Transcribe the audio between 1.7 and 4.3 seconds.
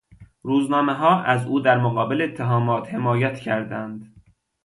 مقابل اتهامات، حمایت کردند.